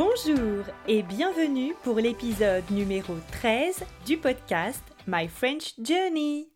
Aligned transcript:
Bonjour 0.00 0.64
et 0.86 1.02
bienvenue 1.02 1.74
pour 1.82 1.96
l'épisode 1.96 2.62
numéro 2.70 3.14
13 3.32 3.84
du 4.06 4.16
podcast 4.16 4.84
My 5.08 5.26
French 5.26 5.74
Journey. 5.82 6.52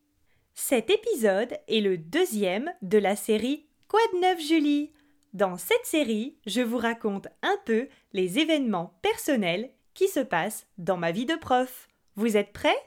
Cet 0.54 0.90
épisode 0.90 1.58
est 1.66 1.80
le 1.80 1.98
deuxième 1.98 2.72
de 2.82 2.98
la 2.98 3.16
série 3.16 3.66
Quoi 3.88 3.98
de 4.14 4.20
neuf 4.20 4.40
Julie? 4.40 4.92
Dans 5.32 5.56
cette 5.56 5.84
série, 5.84 6.36
je 6.46 6.60
vous 6.60 6.78
raconte 6.78 7.26
un 7.42 7.56
peu 7.64 7.88
les 8.12 8.38
événements 8.38 8.96
personnels 9.02 9.72
qui 9.92 10.06
se 10.06 10.20
passent 10.20 10.68
dans 10.78 10.96
ma 10.96 11.10
vie 11.10 11.26
de 11.26 11.34
prof. 11.34 11.88
Vous 12.14 12.36
êtes 12.36 12.52
prêts? 12.52 12.78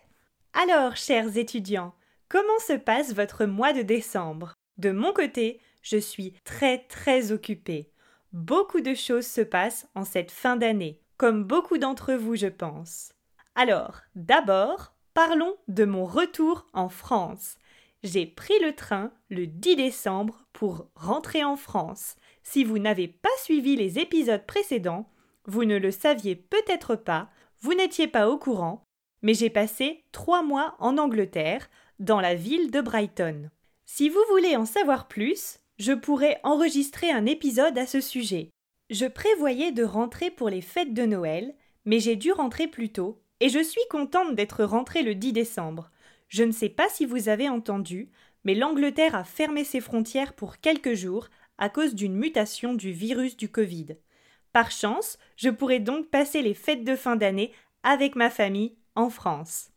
Alors, 0.54 0.96
chers 0.96 1.36
étudiants, 1.36 1.94
comment 2.30 2.60
se 2.66 2.78
passe 2.78 3.14
votre 3.14 3.44
mois 3.44 3.74
de 3.74 3.82
décembre? 3.82 4.54
De 4.78 4.92
mon 4.92 5.12
côté, 5.12 5.60
je 5.82 5.98
suis 5.98 6.32
très 6.46 6.78
très 6.78 7.34
occupée. 7.34 7.92
Beaucoup 8.36 8.82
de 8.82 8.94
choses 8.94 9.26
se 9.26 9.40
passent 9.40 9.88
en 9.96 10.04
cette 10.04 10.30
fin 10.30 10.58
d'année, 10.58 11.00
comme 11.16 11.46
beaucoup 11.46 11.78
d'entre 11.78 12.16
vous, 12.16 12.36
je 12.36 12.48
pense. 12.48 13.14
Alors, 13.56 14.02
d'abord, 14.16 14.94
parlons 15.14 15.56
de 15.70 15.86
mon 15.86 16.04
retour 16.04 16.68
en 16.74 16.90
France. 16.90 17.56
J'ai 18.04 18.26
pris 18.26 18.60
le 18.62 18.76
train 18.76 19.14
le 19.30 19.48
10 19.48 19.78
décembre 19.78 20.44
pour 20.52 20.90
rentrer 20.96 21.46
en 21.46 21.56
France. 21.56 22.18
Si 22.44 22.66
vous 22.66 22.78
n'avez 22.78 23.08
pas 23.08 23.30
suivi 23.42 23.78
les 23.78 24.00
épisodes 24.00 24.46
précédents, 24.46 25.10
vous 25.46 25.64
ne 25.64 25.78
le 25.78 25.92
saviez 25.92 26.36
peut-être 26.36 26.98
pas, 26.98 27.30
vous 27.62 27.74
n'étiez 27.74 28.10
pas 28.10 28.28
au 28.28 28.38
courant, 28.38 28.84
mais 29.22 29.34
j'ai 29.34 29.50
passé 29.50 30.04
trois 30.12 30.44
mois 30.44 30.76
en 30.80 30.98
Angleterre, 30.98 31.70
dans 32.00 32.20
la 32.20 32.36
ville 32.36 32.70
de 32.70 32.82
Brighton. 32.82 33.50
Si 33.86 34.10
vous 34.10 34.20
voulez 34.30 34.58
en 34.58 34.66
savoir 34.66 35.08
plus, 35.08 35.60
je 35.78 35.92
pourrais 35.92 36.40
enregistrer 36.44 37.12
un 37.12 37.26
épisode 37.26 37.78
à 37.78 37.86
ce 37.86 38.00
sujet. 38.00 38.50
Je 38.90 39.06
prévoyais 39.06 39.72
de 39.72 39.84
rentrer 39.84 40.32
pour 40.32 40.50
les 40.50 40.62
fêtes 40.62 40.94
de 40.94 41.06
Noël, 41.06 41.56
mais 41.86 42.00
j'ai 42.00 42.16
dû 42.16 42.32
rentrer 42.32 42.68
plus 42.68 42.92
tôt, 42.92 43.22
et 43.40 43.50
je 43.50 43.62
suis 43.62 43.82
contente 43.90 44.36
d'être 44.36 44.64
rentrée 44.64 45.04
le 45.04 45.16
10 45.16 45.34
décembre. 45.34 45.92
Je 46.30 46.44
ne 46.44 46.52
sais 46.52 46.70
pas 46.70 46.88
si 46.90 47.06
vous 47.06 47.30
avez 47.30 47.50
entendu, 47.50 48.10
mais 48.44 48.56
l'Angleterre 48.56 49.16
a 49.16 49.24
fermé 49.24 49.64
ses 49.64 49.82
frontières 49.82 50.34
pour 50.34 50.60
quelques 50.60 50.94
jours 50.94 51.28
à 51.58 51.70
cause 51.70 51.96
d'une 51.96 52.16
mutation 52.16 52.74
du 52.74 52.92
virus 52.92 53.36
du 53.36 53.50
Covid. 53.50 53.98
Par 54.54 54.72
chance, 54.72 55.18
je 55.36 55.50
pourrai 55.50 55.80
donc 55.80 56.10
passer 56.10 56.42
les 56.42 56.54
fêtes 56.54 56.84
de 56.84 56.96
fin 56.96 57.16
d'année 57.16 57.52
avec 57.84 58.16
ma 58.16 58.30
famille 58.30 58.78
en 58.96 59.10
France. 59.10 59.70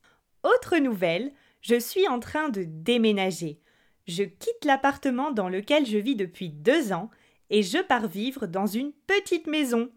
Autre 0.45 0.79
nouvelle, 0.79 1.33
je 1.61 1.79
suis 1.79 2.07
en 2.07 2.21
train 2.21 2.49
de 2.49 2.65
déménager 2.65 3.61
je 4.09 4.25
quitte 4.25 4.65
l'appartement 4.65 5.31
dans 5.31 5.49
lequel 5.49 5.87
je 5.87 5.99
vis 5.99 6.17
depuis 6.17 6.49
deux 6.49 6.93
ans 6.93 7.11
et 7.51 7.63
je 7.63 7.79
pars 7.79 8.09
vivre 8.09 8.47
dans 8.47 8.67
une 8.67 8.93
petite 9.07 9.47
maison. 9.47 9.91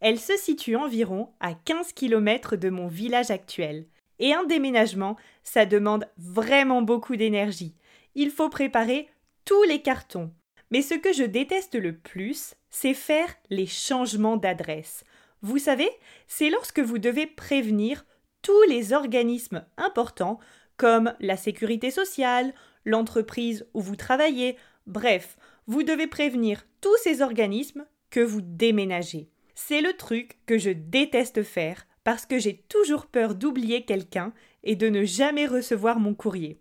Elle 0.00 0.20
se 0.20 0.36
situe 0.36 0.76
environ 0.76 1.30
à 1.40 1.54
15 1.54 1.92
km 1.92 2.56
de 2.56 2.68
mon 2.68 2.86
village 2.86 3.30
actuel. 3.30 3.86
Et 4.18 4.34
un 4.34 4.44
déménagement, 4.44 5.16
ça 5.42 5.66
demande 5.66 6.06
vraiment 6.18 6.82
beaucoup 6.82 7.16
d'énergie. 7.16 7.74
Il 8.14 8.30
faut 8.30 8.48
préparer 8.48 9.08
tous 9.44 9.62
les 9.64 9.80
cartons. 9.80 10.30
Mais 10.70 10.82
ce 10.82 10.94
que 10.94 11.12
je 11.12 11.22
déteste 11.22 11.76
le 11.76 11.96
plus, 11.96 12.54
c'est 12.70 12.94
faire 12.94 13.34
les 13.50 13.66
changements 13.66 14.36
d'adresse. 14.36 15.04
Vous 15.42 15.58
savez, 15.58 15.88
c'est 16.26 16.50
lorsque 16.50 16.80
vous 16.80 16.98
devez 16.98 17.26
prévenir 17.26 18.04
tous 18.42 18.62
les 18.68 18.92
organismes 18.92 19.64
importants 19.76 20.38
comme 20.76 21.14
la 21.20 21.36
sécurité 21.36 21.90
sociale, 21.90 22.52
l'entreprise 22.86 23.66
où 23.74 23.82
vous 23.82 23.96
travaillez, 23.96 24.56
bref, 24.86 25.36
vous 25.66 25.82
devez 25.82 26.06
prévenir 26.06 26.66
tous 26.80 26.96
ces 27.02 27.20
organismes 27.20 27.84
que 28.08 28.20
vous 28.20 28.40
déménagez. 28.40 29.28
C'est 29.54 29.82
le 29.82 29.92
truc 29.94 30.38
que 30.46 30.56
je 30.56 30.70
déteste 30.70 31.42
faire 31.42 31.86
parce 32.04 32.24
que 32.24 32.38
j'ai 32.38 32.64
toujours 32.68 33.06
peur 33.06 33.34
d'oublier 33.34 33.84
quelqu'un 33.84 34.32
et 34.62 34.76
de 34.76 34.88
ne 34.88 35.04
jamais 35.04 35.46
recevoir 35.46 35.98
mon 35.98 36.14
courrier. 36.14 36.60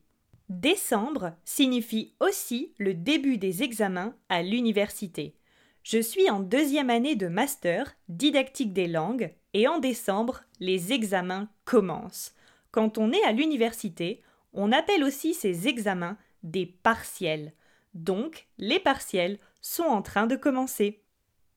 Décembre 0.50 1.36
signifie 1.44 2.14
aussi 2.20 2.74
le 2.78 2.94
début 2.94 3.38
des 3.38 3.64
examens 3.64 4.16
à 4.30 4.44
l'université. 4.44 5.36
Je 5.84 6.00
suis 6.00 6.30
en 6.30 6.40
deuxième 6.40 6.90
année 6.90 7.16
de 7.16 7.28
master 7.28 7.96
didactique 8.10 8.74
des 8.74 8.88
langues 8.88 9.34
et 9.54 9.68
en 9.68 9.80
décembre, 9.80 10.44
les 10.60 10.94
examens 10.94 11.48
commencent. 11.64 12.34
Quand 12.72 12.98
on 12.98 13.12
est 13.12 13.24
à 13.24 13.32
l'université, 13.32 14.22
on 14.56 14.72
appelle 14.72 15.04
aussi 15.04 15.34
ces 15.34 15.68
examens 15.68 16.18
des 16.44 16.66
partiels. 16.66 17.54
Donc, 17.94 18.48
les 18.58 18.80
partiels 18.80 19.38
sont 19.62 19.84
en 19.84 20.02
train 20.02 20.28
de 20.28 20.36
commencer. 20.36 21.02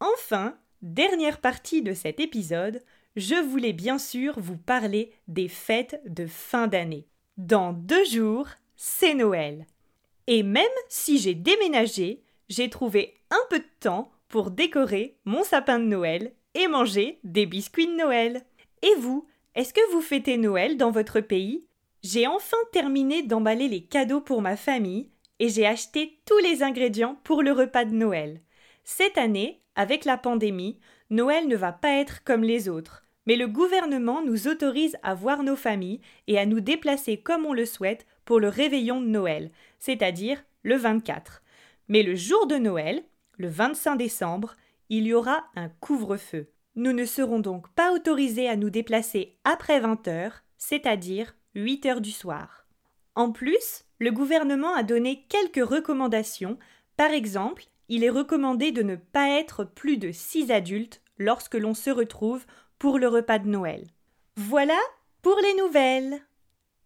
Enfin, 0.01 0.57
dernière 0.83 1.41
partie 1.41 1.83
de 1.83 1.95
cet 1.95 2.21
épisode, 2.21 2.83
je 3.17 3.35
voulais 3.35 3.73
bien 3.73 3.99
sûr 3.99 4.39
vous 4.39 4.57
parler 4.57 5.13
des 5.27 5.49
fêtes 5.49 6.01
de 6.07 6.27
fin 6.27 6.69
d'année. 6.69 7.09
Dans 7.37 7.73
deux 7.73 8.05
jours, 8.05 8.49
c'est 8.77 9.15
Noël. 9.15 9.67
Et 10.27 10.43
même 10.43 10.65
si 10.89 11.19
j'ai 11.19 11.35
déménagé, 11.35 12.23
j'ai 12.49 12.71
trouvé 12.71 13.15
un 13.31 13.41
peu 13.51 13.59
de 13.59 13.69
temps 13.81 14.11
pour 14.29 14.51
décorer 14.51 15.19
mon 15.25 15.43
sapin 15.43 15.79
de 15.79 15.85
Noël 15.85 16.33
et 16.55 16.69
manger 16.69 17.19
des 17.25 17.47
biscuits 17.47 17.87
de 17.87 17.97
Noël. 17.97 18.45
Et 18.83 18.95
vous, 18.99 19.27
est-ce 19.55 19.75
que 19.75 19.93
vous 19.93 20.01
fêtez 20.01 20.37
Noël 20.37 20.77
dans 20.77 20.91
votre 20.91 21.21
pays? 21.21 21.65
J'ai 22.03 22.27
enfin 22.27 22.57
terminé 22.73 23.23
d'emballer 23.23 23.69
les 23.69 23.85
cadeaux 23.85 24.21
pour 24.21 24.43
ma 24.43 24.57
famille 24.57 25.11
et 25.39 25.49
j'ai 25.49 25.67
acheté 25.67 26.21
tous 26.25 26.39
les 26.39 26.63
ingrédients 26.63 27.19
pour 27.25 27.43
le 27.43 27.53
repas 27.53 27.85
de 27.85 27.95
Noël. 27.95 28.41
Cette 28.85 29.19
année, 29.19 29.63
avec 29.75 30.05
la 30.05 30.17
pandémie, 30.17 30.79
Noël 31.11 31.47
ne 31.49 31.57
va 31.57 31.73
pas 31.73 31.99
être 31.99 32.25
comme 32.25 32.43
les 32.43 32.69
autres, 32.69 33.05
mais 33.27 33.37
le 33.37 33.47
gouvernement 33.47 34.23
nous 34.23 34.49
autorise 34.49 34.97
à 35.03 35.15
voir 35.15 35.43
nos 35.43 35.57
familles 35.57 36.01
et 36.27 36.39
à 36.39 36.47
nous 36.47 36.61
déplacer 36.61 37.19
comme 37.19 37.47
on 37.47 37.53
le 37.53 37.67
souhaite 37.67 38.07
pour 38.25 38.41
le 38.41 38.49
réveillon 38.49 39.01
de 39.01 39.07
Noël, 39.07 39.51
c'est-à-dire 39.79 40.43
le 40.63 40.77
24. 40.77 41.43
Mais 41.89 42.03
le 42.03 42.15
jour 42.15 42.47
de 42.47 42.57
Noël, 42.57 43.03
le 43.37 43.49
25 43.49 43.97
décembre, 43.97 44.55
il 44.89 45.07
y 45.07 45.15
aura 45.15 45.45
un 45.55 45.69
couvre-feu. 45.69 46.51
Nous 46.75 46.93
ne 46.93 47.05
serons 47.05 47.41
donc 47.41 47.69
pas 47.75 47.93
autorisés 47.93 48.49
à 48.49 48.57
nous 48.57 48.71
déplacer 48.71 49.39
après 49.45 49.81
20 49.81 50.09
heures, 50.09 50.45
c'est-à-dire 50.57 51.35
8 51.59 51.87
heures 51.87 52.01
du 52.01 52.13
soir. 52.13 52.67
En 53.15 53.33
plus, 53.33 53.85
le 53.99 54.13
gouvernement 54.13 54.75
a 54.75 54.83
donné 54.83 55.27
quelques 55.29 55.69
recommandations. 55.69 56.59
Par 56.97 57.11
exemple, 57.11 57.65
il 57.89 58.05
est 58.05 58.11
recommandé 58.11 58.71
de 58.71 58.83
ne 58.83 58.97
pas 58.97 59.29
être 59.31 59.65
plus 59.65 59.99
de 59.99 60.13
6 60.13 60.51
adultes 60.53 61.03
lorsque 61.19 61.55
l'on 61.55 61.75
se 61.75 61.91
retrouve 61.91 62.47
pour 62.79 62.99
le 62.99 63.09
repas 63.09 63.39
de 63.39 63.49
Noël. 63.49 63.85
Voilà 64.37 64.79
pour 65.23 65.37
les 65.43 65.55
nouvelles. 65.57 66.21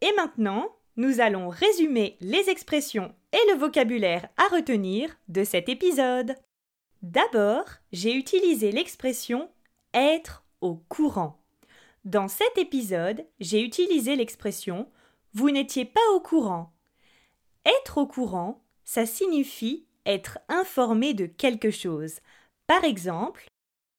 Et 0.01 0.13
maintenant, 0.17 0.75
nous 0.97 1.21
allons 1.21 1.49
résumer 1.49 2.17
les 2.21 2.49
expressions 2.49 3.15
et 3.33 3.53
le 3.53 3.59
vocabulaire 3.59 4.29
à 4.37 4.55
retenir 4.55 5.11
de 5.29 5.45
cet 5.45 5.69
épisode. 5.69 6.35
D'abord, 7.03 7.65
j'ai 7.93 8.15
utilisé 8.15 8.73
l'expression 8.73 9.51
être 9.93 10.45
au 10.61 10.77
courant. 10.89 11.42
Dans 12.05 12.27
cet 12.27 12.59
épisode, 12.59 13.25
j'ai 13.39 13.63
utilisé 13.63 14.17
l'expression 14.17 14.91
Vous 15.35 15.51
n'étiez 15.51 15.85
pas 15.85 16.01
au 16.17 16.21
courant. 16.21 16.73
Être 17.65 17.99
au 17.99 18.09
courant, 18.09 18.65
ça 18.85 19.07
signifie 19.07 19.87
être 20.05 20.41
informé 20.49 21.15
de 21.15 21.27
quelque 21.27 21.71
chose. 21.71 22.19
Par 22.67 22.83
exemple, 22.83 23.49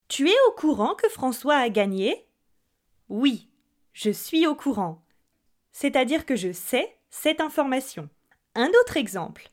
Tu 0.09 0.29
es 0.29 0.35
au 0.49 0.51
courant 0.51 0.95
que 0.95 1.07
François 1.07 1.55
a 1.55 1.69
gagné? 1.69 2.27
Oui, 3.07 3.49
je 3.93 4.11
suis 4.11 4.45
au 4.47 4.53
courant. 4.53 5.01
C'est-à-dire 5.71 6.25
que 6.25 6.35
je 6.35 6.51
sais 6.51 6.97
cette 7.09 7.39
information. 7.39 8.09
Un 8.53 8.69
autre 8.81 8.97
exemple. 8.97 9.49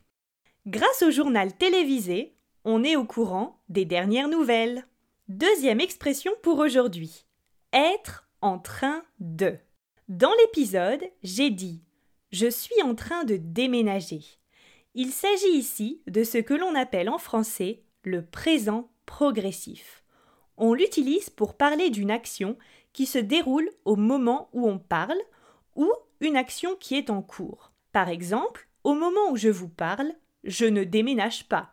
Grâce 0.66 1.02
au 1.02 1.12
journal 1.12 1.56
télévisé, 1.56 2.34
on 2.64 2.82
est 2.82 2.96
au 2.96 3.04
courant 3.04 3.62
des 3.68 3.84
dernières 3.84 4.28
nouvelles. 4.28 4.86
Deuxième 5.28 5.80
expression 5.80 6.32
pour 6.42 6.58
aujourd'hui. 6.58 7.24
Être 7.72 8.26
en 8.40 8.58
train 8.58 9.02
de. 9.18 9.56
Dans 10.08 10.32
l'épisode, 10.42 11.02
j'ai 11.22 11.50
dit 11.50 11.82
Je 12.32 12.48
suis 12.48 12.82
en 12.82 12.94
train 12.94 13.24
de 13.24 13.36
déménager. 13.36 14.22
Il 14.94 15.12
s'agit 15.12 15.56
ici 15.56 16.02
de 16.06 16.24
ce 16.24 16.38
que 16.38 16.54
l'on 16.54 16.74
appelle 16.74 17.08
en 17.08 17.18
français 17.18 17.82
le 18.02 18.24
présent 18.24 18.90
progressif. 19.06 20.02
On 20.56 20.74
l'utilise 20.74 21.30
pour 21.30 21.54
parler 21.54 21.90
d'une 21.90 22.10
action 22.10 22.56
qui 22.92 23.06
se 23.06 23.18
déroule 23.18 23.70
au 23.84 23.96
moment 23.96 24.48
où 24.52 24.68
on 24.68 24.78
parle 24.78 25.20
ou 25.76 25.90
une 26.20 26.36
action 26.36 26.74
qui 26.76 26.96
est 26.96 27.10
en 27.10 27.22
cours. 27.22 27.72
Par 27.92 28.08
exemple, 28.08 28.68
au 28.84 28.94
moment 28.94 29.30
où 29.30 29.36
je 29.36 29.48
vous 29.48 29.68
parle, 29.68 30.12
je 30.44 30.66
ne 30.66 30.84
déménage 30.84 31.48
pas. 31.48 31.72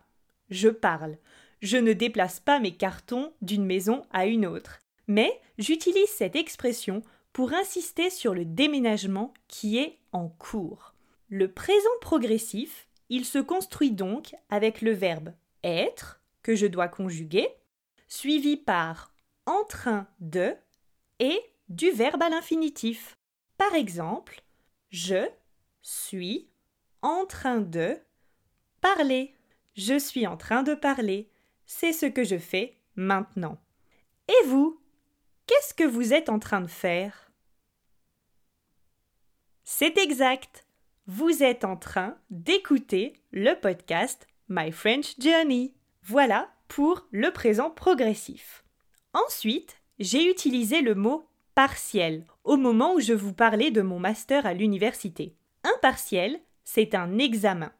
Je 0.50 0.68
parle. 0.68 1.18
Je 1.60 1.76
ne 1.76 1.92
déplace 1.92 2.40
pas 2.40 2.60
mes 2.60 2.76
cartons 2.76 3.32
d'une 3.42 3.64
maison 3.64 4.02
à 4.12 4.26
une 4.26 4.46
autre. 4.46 4.78
Mais 5.08 5.40
j'utilise 5.58 6.10
cette 6.10 6.36
expression 6.36 7.02
pour 7.32 7.52
insister 7.52 8.10
sur 8.10 8.34
le 8.34 8.44
déménagement 8.44 9.34
qui 9.48 9.78
est 9.78 9.98
en 10.12 10.28
cours. 10.28 10.94
Le 11.28 11.52
présent 11.52 11.88
progressif, 12.00 12.88
il 13.08 13.24
se 13.24 13.38
construit 13.38 13.90
donc 13.90 14.34
avec 14.50 14.82
le 14.82 14.92
verbe 14.92 15.32
être, 15.64 16.20
que 16.42 16.54
je 16.54 16.66
dois 16.66 16.88
conjuguer, 16.88 17.48
suivi 18.06 18.56
par 18.56 19.12
en 19.46 19.64
train 19.64 20.06
de 20.20 20.54
et 21.18 21.40
du 21.68 21.90
verbe 21.90 22.22
à 22.22 22.28
l'infinitif. 22.28 23.18
Par 23.56 23.74
exemple, 23.74 24.42
je 24.90 25.28
suis 25.82 26.48
en 27.02 27.26
train 27.26 27.60
de 27.60 27.96
parler. 28.80 29.34
Je 29.74 29.98
suis 29.98 30.26
en 30.26 30.36
train 30.36 30.62
de 30.62 30.74
parler. 30.74 31.30
C'est 31.66 31.92
ce 31.92 32.06
que 32.06 32.24
je 32.24 32.38
fais 32.38 32.78
maintenant. 32.96 33.58
Et 34.28 34.46
vous? 34.46 34.80
Qu'est-ce 35.48 35.72
que 35.72 35.84
vous 35.84 36.12
êtes 36.12 36.28
en 36.28 36.38
train 36.38 36.60
de 36.60 36.66
faire? 36.66 37.32
C'est 39.64 39.96
exact. 39.96 40.66
Vous 41.06 41.42
êtes 41.42 41.64
en 41.64 41.78
train 41.78 42.18
d'écouter 42.28 43.14
le 43.32 43.54
podcast 43.58 44.26
My 44.50 44.70
French 44.70 45.14
Journey. 45.18 45.72
Voilà 46.02 46.50
pour 46.68 47.06
le 47.12 47.30
présent 47.30 47.70
progressif. 47.70 48.62
Ensuite, 49.14 49.78
j'ai 49.98 50.30
utilisé 50.30 50.82
le 50.82 50.94
mot 50.94 51.26
partiel 51.54 52.26
au 52.44 52.58
moment 52.58 52.92
où 52.92 53.00
je 53.00 53.14
vous 53.14 53.32
parlais 53.32 53.70
de 53.70 53.80
mon 53.80 53.98
master 53.98 54.44
à 54.44 54.52
l'université. 54.52 55.34
Un 55.64 55.78
partiel, 55.80 56.38
c'est 56.62 56.94
un 56.94 57.16
examen. 57.16 57.72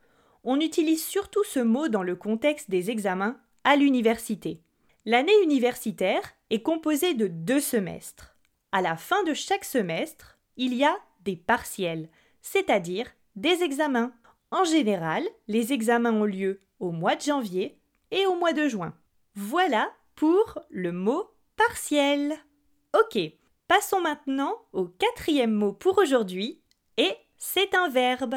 On 0.43 0.59
utilise 0.59 1.05
surtout 1.05 1.45
ce 1.45 1.61
mot 1.61 1.89
dans 1.89 2.03
le 2.03 2.17
contexte 2.17 2.71
des 2.71 2.91
examens 2.91 3.39
à 3.65 3.77
l'université. 3.77 4.63
L'année 5.11 5.43
universitaire 5.43 6.21
est 6.51 6.61
composée 6.61 7.15
de 7.15 7.29
deux 7.29 7.61
semestres. 7.61 8.37
À 8.73 8.83
la 8.83 8.95
fin 8.95 9.25
de 9.25 9.33
chaque 9.33 9.65
semestre, 9.65 10.39
il 10.59 10.75
y 10.75 10.85
a 10.85 10.95
des 11.25 11.35
partiels, 11.35 12.11
c'est-à-dire 12.43 13.07
des 13.35 13.63
examens. 13.63 14.13
En 14.51 14.65
général, 14.65 15.25
les 15.47 15.73
examens 15.73 16.13
ont 16.13 16.27
lieu 16.27 16.61
au 16.79 16.91
mois 16.91 17.17
de 17.17 17.23
janvier 17.23 17.79
et 18.11 18.27
au 18.27 18.35
mois 18.35 18.53
de 18.53 18.69
juin. 18.69 18.93
Voilà 19.35 19.91
pour 20.15 20.59
le 20.69 20.93
mot 20.93 21.31
partiel. 21.57 22.37
Ok, 22.95 23.19
passons 23.67 24.03
maintenant 24.03 24.57
au 24.75 24.89
quatrième 24.89 25.55
mot 25.55 25.73
pour 25.73 25.97
aujourd'hui, 25.97 26.61
et 26.99 27.15
c'est 27.39 27.75
un 27.75 27.89
verbe. 27.89 28.35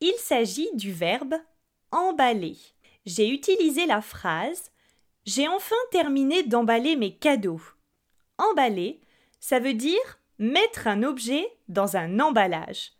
Il 0.00 0.14
s'agit 0.14 0.70
du 0.74 0.90
verbe 0.90 1.36
emballer. 1.92 2.56
J'ai 3.06 3.28
utilisé 3.28 3.86
la 3.86 4.00
phrase 4.00 4.72
j'ai 5.28 5.46
enfin 5.46 5.76
terminé 5.90 6.42
d'emballer 6.42 6.96
mes 6.96 7.14
cadeaux. 7.14 7.60
Emballer, 8.38 8.98
ça 9.40 9.58
veut 9.58 9.74
dire 9.74 10.18
mettre 10.38 10.86
un 10.86 11.02
objet 11.02 11.46
dans 11.68 11.98
un 11.98 12.18
emballage. 12.18 12.92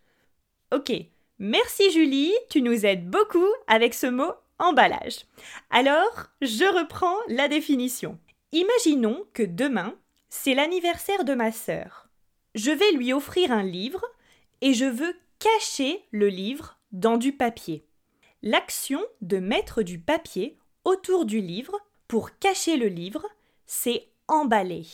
Ok, 0.71 0.93
merci 1.39 1.91
Julie, 1.91 2.35
tu 2.51 2.61
nous 2.61 2.85
aides 2.85 3.09
beaucoup 3.09 3.49
avec 3.67 3.95
ce 3.95 4.09
mot 4.09 4.31
emballage. 4.59 5.25
Alors, 5.71 6.27
je 6.43 6.67
reprends 6.79 7.17
la 7.29 7.49
définition. 7.49 8.19
Imaginons 8.53 9.25
que 9.33 9.43
demain, 9.43 9.95
c'est 10.29 10.55
l'anniversaire 10.55 11.25
de 11.25 11.33
ma 11.33 11.51
sœur. 11.51 12.11
Je 12.55 12.73
vais 12.73 12.93
lui 12.93 13.15
offrir 13.15 13.53
un 13.53 13.63
livre 13.63 14.05
et 14.61 14.75
je 14.75 14.85
veux 14.85 15.17
cacher 15.39 16.05
le 16.11 16.29
livre 16.29 16.79
dans 16.93 17.17
du 17.17 17.33
papier. 17.33 17.87
L'action 18.43 19.01
de 19.23 19.39
mettre 19.39 19.83
du 19.83 19.99
papier 19.99 20.59
autour 20.85 21.25
du 21.25 21.41
livre 21.41 21.81
pour 22.09 22.39
cacher 22.39 22.79
le 22.79 22.89
livre, 22.89 23.25
c'est 23.67 24.09
emballer. 24.27 24.87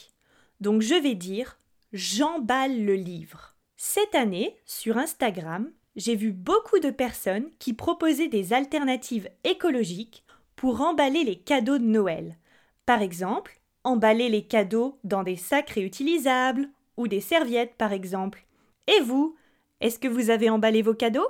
Donc 0.60 0.82
je 0.82 0.94
vais 0.94 1.14
dire 1.14 1.58
j'emballe 1.92 2.84
le 2.84 2.94
livre. 2.94 3.54
Cette 3.76 4.16
année, 4.16 4.56
sur 4.64 4.98
Instagram, 4.98 5.70
j'ai 5.94 6.16
vu 6.16 6.32
beaucoup 6.32 6.80
de 6.80 6.90
personnes 6.90 7.48
qui 7.60 7.72
proposaient 7.72 8.28
des 8.28 8.52
alternatives 8.52 9.30
écologiques 9.44 10.24
pour 10.56 10.80
emballer 10.80 11.22
les 11.22 11.36
cadeaux 11.38 11.78
de 11.78 11.84
Noël. 11.84 12.36
Par 12.84 13.00
exemple, 13.00 13.60
emballer 13.84 14.28
les 14.28 14.44
cadeaux 14.44 14.98
dans 15.04 15.22
des 15.22 15.36
sacs 15.36 15.70
réutilisables 15.70 16.68
ou 16.96 17.06
des 17.06 17.20
serviettes 17.20 17.76
par 17.76 17.92
exemple. 17.92 18.44
Et 18.88 19.00
vous, 19.00 19.36
est-ce 19.80 20.00
que 20.00 20.08
vous 20.08 20.30
avez 20.30 20.50
emballé 20.50 20.82
vos 20.82 20.94
cadeaux? 20.94 21.28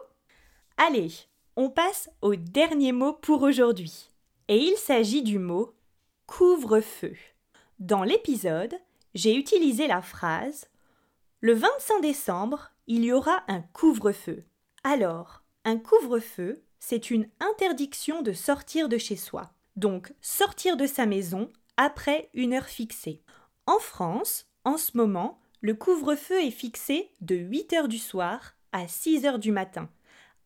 Allez, 0.78 1.10
on 1.56 1.68
passe 1.68 2.08
au 2.22 2.36
dernier 2.36 2.92
mot 2.92 3.12
pour 3.12 3.42
aujourd'hui. 3.42 4.13
Et 4.48 4.58
il 4.58 4.76
s'agit 4.76 5.22
du 5.22 5.38
mot 5.38 5.74
couvre-feu. 6.26 7.14
Dans 7.78 8.02
l'épisode, 8.02 8.74
j'ai 9.14 9.34
utilisé 9.34 9.86
la 9.86 10.02
phrase 10.02 10.68
Le 11.40 11.54
25 11.54 12.02
décembre, 12.02 12.70
il 12.86 13.04
y 13.04 13.12
aura 13.12 13.42
un 13.48 13.62
couvre-feu. 13.62 14.44
Alors, 14.82 15.42
un 15.64 15.78
couvre-feu, 15.78 16.62
c'est 16.78 17.10
une 17.10 17.26
interdiction 17.40 18.20
de 18.20 18.34
sortir 18.34 18.90
de 18.90 18.98
chez 18.98 19.16
soi, 19.16 19.50
donc 19.76 20.12
sortir 20.20 20.76
de 20.76 20.86
sa 20.86 21.06
maison 21.06 21.50
après 21.78 22.28
une 22.34 22.52
heure 22.52 22.68
fixée. 22.68 23.22
En 23.66 23.78
France, 23.78 24.46
en 24.64 24.76
ce 24.76 24.94
moment, 24.94 25.40
le 25.62 25.72
couvre-feu 25.72 26.44
est 26.44 26.50
fixé 26.50 27.10
de 27.22 27.34
8 27.34 27.72
heures 27.72 27.88
du 27.88 27.98
soir 27.98 28.56
à 28.72 28.86
6 28.88 29.24
heures 29.24 29.38
du 29.38 29.52
matin, 29.52 29.88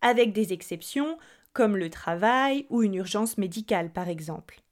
avec 0.02 0.32
des 0.32 0.52
exceptions 0.52 1.18
comme 1.58 1.76
le 1.76 1.90
travail 1.90 2.66
ou 2.70 2.84
une 2.84 2.94
urgence 2.94 3.36
médicale 3.36 3.92
par 3.92 4.08
exemple. 4.08 4.62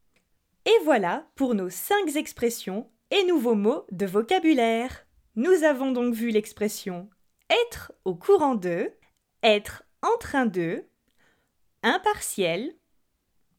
Et 0.66 0.84
voilà 0.84 1.26
pour 1.34 1.56
nos 1.56 1.68
cinq 1.68 2.14
expressions 2.14 2.88
et 3.10 3.24
nouveaux 3.24 3.56
mots 3.56 3.84
de 3.90 4.06
vocabulaire. 4.06 5.04
Nous 5.34 5.64
avons 5.64 5.90
donc 5.90 6.14
vu 6.14 6.30
l'expression 6.30 7.10
être 7.50 7.90
au 8.04 8.14
courant 8.14 8.54
de, 8.54 8.92
être 9.42 9.82
en 10.00 10.16
train 10.20 10.46
de, 10.46 10.84
impartiel, 11.82 12.76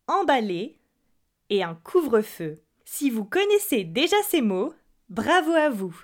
emballé 0.07 0.79
et 1.49 1.63
un 1.63 1.75
couvre-feu. 1.75 2.63
Si 2.85 3.09
vous 3.09 3.25
connaissez 3.25 3.83
déjà 3.83 4.15
ces 4.23 4.41
mots, 4.41 4.73
bravo 5.09 5.51
à 5.51 5.69
vous. 5.69 5.99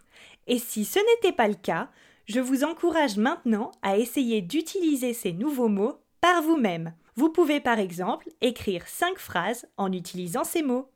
Et 0.47 0.59
si 0.59 0.83
ce 0.83 0.99
n'était 0.99 1.31
pas 1.31 1.47
le 1.47 1.55
cas, 1.55 1.89
je 2.25 2.41
vous 2.41 2.65
encourage 2.65 3.15
maintenant 3.15 3.71
à 3.81 3.97
essayer 3.97 4.41
d'utiliser 4.41 5.13
ces 5.13 5.31
nouveaux 5.31 5.69
mots 5.69 6.01
par 6.19 6.41
vous-même. 6.41 6.93
Vous 7.15 7.29
pouvez 7.29 7.60
par 7.60 7.79
exemple 7.79 8.29
écrire 8.41 8.88
5 8.88 9.17
phrases 9.17 9.67
en 9.77 9.91
utilisant 9.91 10.43
ces 10.43 10.63
mots. 10.63 10.89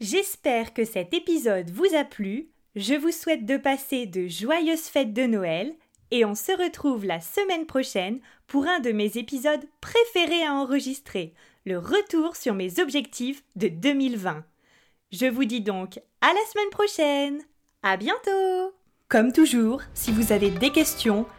J'espère 0.00 0.74
que 0.74 0.84
cet 0.84 1.14
épisode 1.14 1.70
vous 1.70 1.94
a 1.94 2.04
plu. 2.04 2.48
Je 2.76 2.94
vous 2.94 3.10
souhaite 3.10 3.46
de 3.46 3.56
passer 3.56 4.06
de 4.06 4.28
joyeuses 4.28 4.86
fêtes 4.86 5.12
de 5.12 5.26
Noël 5.26 5.74
et 6.10 6.24
on 6.24 6.34
se 6.34 6.52
retrouve 6.52 7.04
la 7.04 7.20
semaine 7.20 7.66
prochaine 7.66 8.20
pour 8.46 8.66
un 8.66 8.80
de 8.80 8.92
mes 8.92 9.16
épisodes 9.16 9.64
préférés 9.80 10.44
à 10.44 10.52
enregistrer, 10.52 11.34
le 11.64 11.78
retour 11.78 12.36
sur 12.36 12.54
mes 12.54 12.78
objectifs 12.78 13.42
de 13.56 13.68
2020. 13.68 14.44
Je 15.10 15.26
vous 15.26 15.44
dis 15.44 15.62
donc 15.62 15.98
à 16.20 16.28
la 16.28 16.40
semaine 16.52 16.70
prochaine. 16.70 17.42
À 17.82 17.96
bientôt! 17.96 18.74
Comme 19.08 19.32
toujours, 19.32 19.82
si 19.94 20.10
vous 20.10 20.32
avez 20.32 20.50
des 20.50 20.70
questions, 20.70 21.26